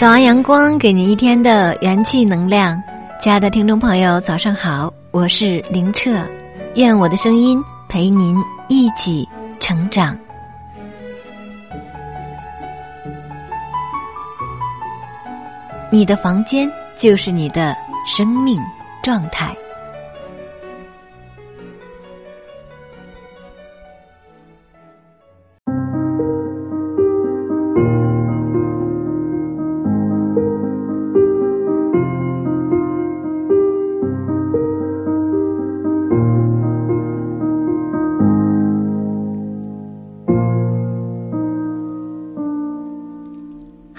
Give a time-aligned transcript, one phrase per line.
[0.00, 2.82] 早安，阳光给您一天的元气能量。
[3.20, 6.24] 亲爱的听众朋友，早上好，我是林澈，
[6.74, 8.34] 愿我的声音陪您
[8.70, 9.28] 一起
[9.60, 10.18] 成长。
[15.90, 17.76] 你的房间就是你的
[18.06, 18.58] 生命
[19.02, 19.54] 状态。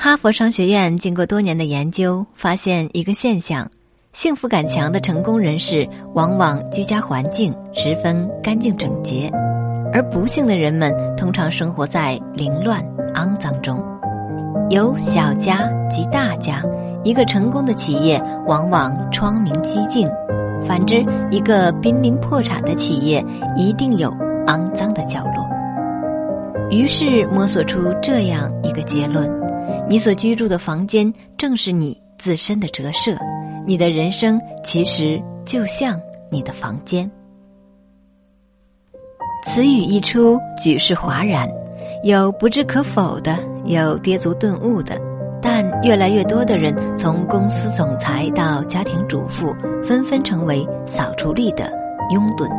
[0.04, 3.70] 哈佛商学院经过多年的研究，发现一个现象：
[4.14, 9.30] 幸福感强的成功人士，往往居家环境十分干净整洁；
[9.94, 13.80] 而不幸的人们，通常生活在凌乱肮脏中。
[14.72, 16.64] 有小家及大家，
[17.04, 20.08] 一个成功的企业往往窗明几净；
[20.66, 23.24] 反之，一个濒临破产的企业
[23.56, 24.10] 一定有
[24.48, 25.48] 肮脏的角落。
[26.72, 29.30] 于是摸索出这样一个结论。
[29.92, 33.14] 你所居住的房间正是你自身的折射，
[33.68, 36.00] 你的人生其实就像
[36.32, 37.12] 你的房间。
[39.44, 41.46] 此语一出，举世哗然，
[42.06, 44.98] 有不置可否的，有跌足顿悟的，
[45.42, 49.54] 但越来越多的人从公司总裁到家庭主妇，
[49.84, 51.70] 纷纷成为扫除力的
[52.12, 52.50] 拥趸。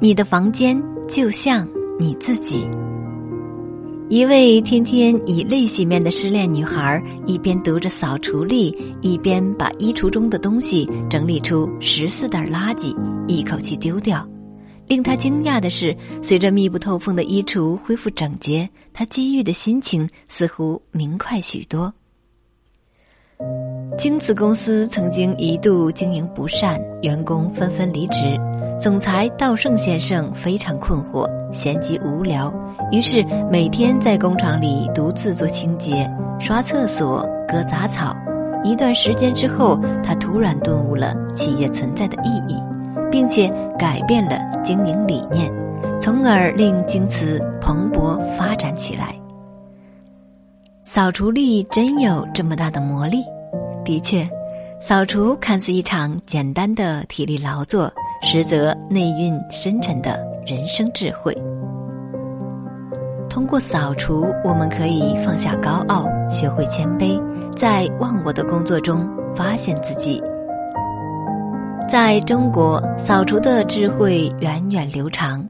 [0.00, 1.64] 你的房间就像
[1.96, 2.68] 你自己。
[4.10, 12.94] 一位天天以泪洗面的失恋女孩，一边读着扫除力，一边把衣橱中的东西整理出十四袋垃圾，
[13.26, 14.28] 一口气丢掉。
[14.86, 21.92] 令她惊讶的是，随着密不透风的衣橱恢复整洁，她机遇的心情似乎明快许多。
[23.96, 28.38] 京瓷公司曾经一度经营不善，员工纷纷离职。
[28.78, 32.52] 总裁稻盛先生非常困惑，闲极无聊，
[32.90, 38.14] 于是每天在工厂里独自做清洁、刷厕所、割杂草。
[38.64, 42.56] 一段时间之后，他突然顿悟了企业存在的意义，
[43.10, 43.48] 并且
[43.78, 45.50] 改变了经营理念，
[46.00, 49.14] 从而令京瓷蓬勃发展起来。
[50.82, 53.24] 扫除力真有这么大的魔力？
[53.84, 54.28] 的确，
[54.80, 57.90] 扫除看似一场简单的体力劳作。
[58.24, 61.36] 实则内蕴深沉的人生智慧。
[63.28, 67.20] 通过扫除，我们可以放下高傲，学会谦卑，
[67.54, 70.22] 在忘我的工作中发现自己。
[71.86, 75.46] 在中国，扫除的智慧源远流长。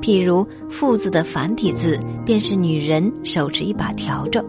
[0.00, 4.42] 譬如“父”字的繁体字，便是女人手持一把笤帚，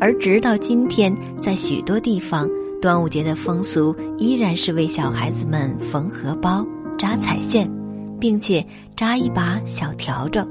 [0.00, 2.48] 而直到今天，在许多地方，
[2.80, 6.64] 端午节的风俗依然是为小孩子们缝荷包。
[6.98, 7.70] 扎彩线，
[8.18, 8.64] 并且
[8.96, 10.46] 扎一把小笤帚，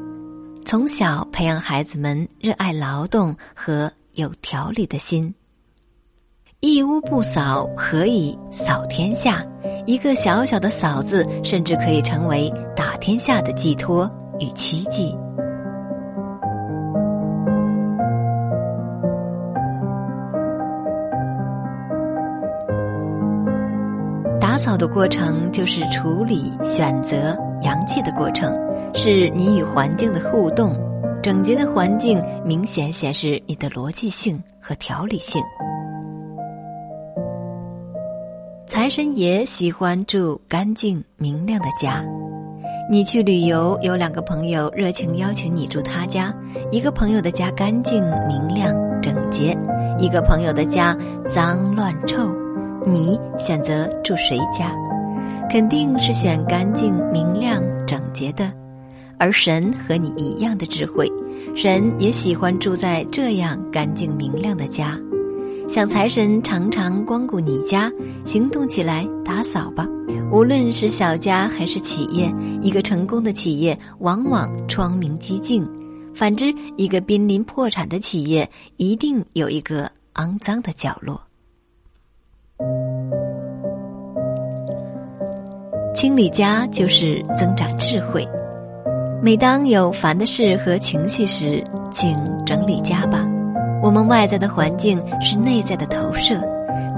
[0.66, 5.34] 从小培养孩子们热爱劳动和有条理的心。
[6.60, 9.46] 一屋不扫，何以扫天下？
[9.86, 15.16] 一个小小的“扫”字，甚至可以成为打天下的寄托与奇迹。
[24.66, 28.52] 扫的过程就是处理、选择、阳气的过程，
[28.96, 30.76] 是你与环境的互动。
[31.22, 35.40] 整洁的环境明显显示你的逻辑性和条理性。
[38.66, 42.04] 财神爷喜欢住干净明亮的家。
[42.90, 46.34] 你去旅游，有两个朋友热情邀请你住他家，
[46.72, 49.56] 一个朋友的家干净明亮整洁，
[50.00, 52.45] 一个朋友的家脏乱臭。
[52.88, 54.72] 你选择住谁家，
[55.50, 58.52] 肯定是选干净、明亮、整洁的。
[59.18, 61.12] 而神和你一样的智慧，
[61.56, 65.00] 神也喜欢住在这样干净明亮的家。
[65.68, 67.92] 想财神常常光顾你家，
[68.26, 69.88] 行动起来打扫吧。
[70.32, 72.32] 无论是小家还是企业，
[72.62, 75.64] 一个成功的企业往往窗明几净；
[76.14, 78.48] 反之，一个濒临破产的企业
[78.78, 81.20] 一定有一个肮脏的角落。
[85.96, 88.28] 清理家就是增长智慧。
[89.24, 92.14] 每当有烦的事和情绪时，请
[92.46, 93.26] 整理家吧。
[93.82, 96.38] 我们外在的环境是内在的投射，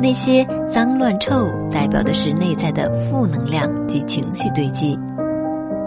[0.02, 4.98] 那些脏乱臭代表的是内在的负能量及情绪堆积。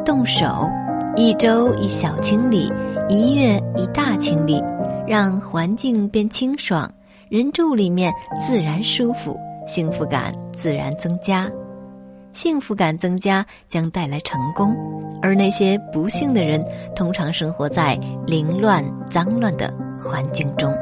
[0.05, 0.71] 动手，
[1.17, 2.73] 一周一小清理，
[3.09, 4.63] 一月一大清理，
[5.05, 6.89] 让环境变清爽，
[7.29, 9.37] 人住里面自然舒服，
[9.67, 11.51] 幸福感自然增加。
[12.33, 14.75] 幸福感增加将带来成功，
[15.21, 16.63] 而那些不幸的人
[16.95, 19.73] 通常生活在凌乱、脏乱的
[20.03, 20.73] 环境中。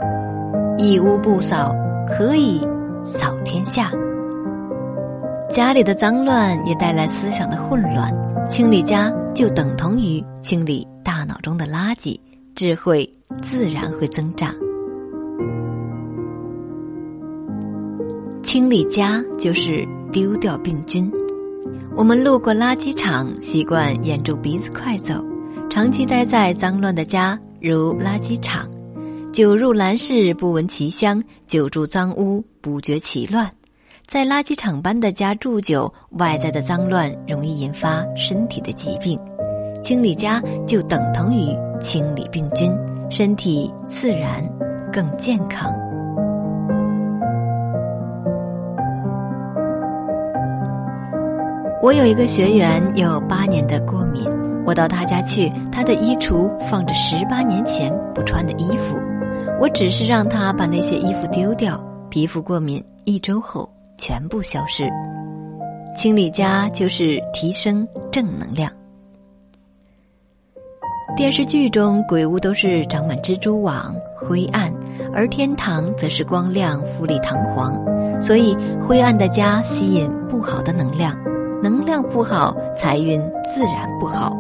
[0.77, 1.75] 一屋不扫，
[2.09, 2.61] 何以
[3.05, 3.91] 扫天下？
[5.49, 8.13] 家里的脏乱也带来思想的混乱，
[8.51, 12.21] 清理家就等同于清理大脑中的垃圾，
[12.55, 13.11] 智慧
[13.41, 14.55] 自然会增长。
[18.43, 21.11] 清理家就是丢掉病菌。
[21.99, 25.15] 我们路过垃圾场，习惯掩住鼻子快走，
[25.69, 28.71] 长期待在脏乱的家，如垃圾场。
[29.33, 33.51] 久入兰室，不闻其香；久住脏屋，不觉其乱。
[34.07, 39.19] 在垃圾场般的家住久，外在的脏乱容易引发身体的疾病。
[39.83, 42.73] 清理家就等同于清理病菌，
[43.11, 44.49] 身体自然
[44.93, 45.75] 更健康。
[51.81, 54.29] 我有一个学员有八年的过敏，
[54.67, 58.97] 我到他家去，他的衣橱放着十八年前不穿的衣服。
[59.61, 61.81] 我只是让他把那些衣服丢掉，
[62.11, 64.91] 皮肤过敏一周后全部消失。
[65.95, 68.73] 清理家就是提升正能量。
[71.17, 74.73] 电视剧中鬼屋都是长满蜘蛛网、灰暗，
[75.15, 77.73] 而天堂则是光亮、富丽堂皇。
[78.21, 81.17] 所以，灰暗的家吸引不好的能量，
[81.61, 83.21] 能量不好，财运
[83.53, 84.37] 自然不好；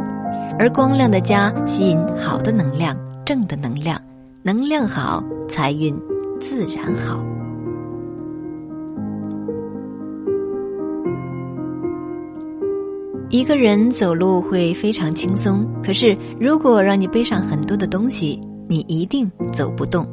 [0.57, 4.01] 而光亮的家吸引好的能量、正的能量。
[4.43, 5.95] 能量好，财运
[6.39, 7.21] 自然好。
[13.31, 20.07] 一个人走路会非常轻松，可是如果让你背上很多的东西，你一定走不动。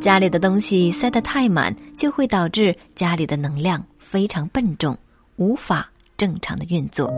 [0.00, 4.96] 家里的东西塞得太满，就会导致家里的能量非常笨重，
[5.36, 7.10] 无法正常的运作，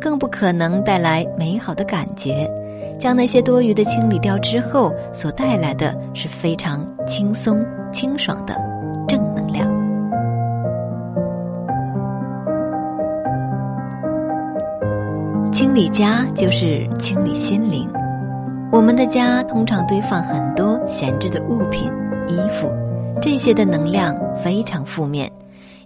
[0.00, 2.48] 更不可能带来美好的感觉。
[2.96, 8.54] 将那些多余的清理掉之后，所带来的是非常轻松、清爽的
[9.08, 9.68] 正能量。
[15.50, 17.90] 清理家就是清理心灵。
[18.70, 21.90] 我们的家通常堆放很多闲置的物品、
[22.28, 22.72] 衣服，
[23.20, 25.28] 这些的能量非常负面，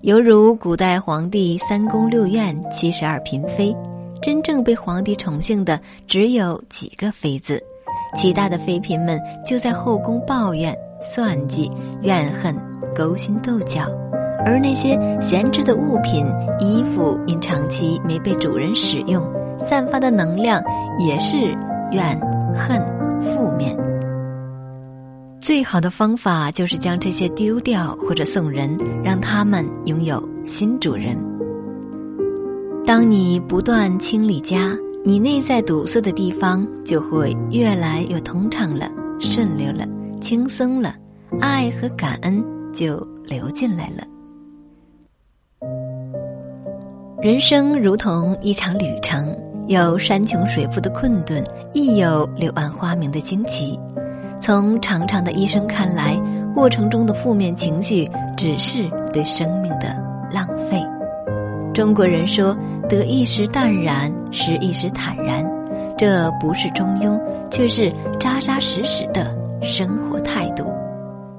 [0.02, 3.75] 犹如古代皇帝三宫六院七十二嫔妃。
[4.20, 7.62] 真正被皇帝宠幸的只有几个妃子，
[8.17, 11.70] 其他的妃嫔们就在后宫抱怨、算计、
[12.00, 12.56] 怨恨、
[12.94, 13.82] 勾心斗角，
[14.44, 16.26] 而那些闲置的物品、
[16.58, 19.23] 衣服因长期没被主人使用，
[19.58, 20.62] 散发的能量
[20.99, 21.37] 也是
[21.91, 22.19] 怨
[22.55, 22.81] 恨、
[23.20, 23.76] 负面。
[25.44, 28.75] 最好的方法就是将这些丢掉或者送人，
[29.05, 31.14] 让他们拥有新主人。
[32.87, 34.75] 当你不断清理家，
[35.05, 39.87] 你内在堵塞的地方就会越来越通畅了、顺溜了、
[40.19, 40.94] 轻松了，
[41.43, 42.43] 爱和感恩
[42.73, 44.02] 就流进来了。
[47.20, 49.36] 人生如同一场旅程，
[49.69, 53.79] 有山穷水复的困顿，亦有柳暗花明的惊奇。
[54.44, 56.20] 从长长的一生看来，
[56.55, 59.96] 过程中的负面情绪只是对生命的
[60.31, 60.79] 浪费。
[61.72, 62.55] 中国人说
[62.86, 65.43] ：“得一时淡然，失一时坦然。”
[65.96, 67.19] 这不是中庸，
[67.51, 70.70] 却是扎扎实实的生活态度。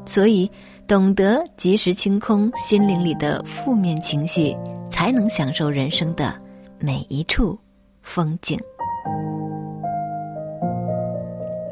[0.08, 0.50] 所以，
[0.88, 4.58] 懂得及时清空心灵里的负面情绪，
[4.90, 6.34] 才能享受人生的
[6.80, 7.56] 每一处
[8.02, 8.60] 风景。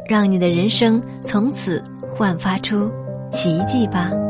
[0.07, 1.83] 让你的人生从此
[2.15, 2.91] 焕发出
[3.31, 4.22] 奇迹吧。